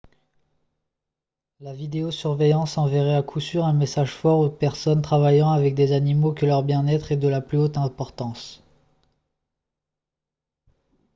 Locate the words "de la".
7.17-7.39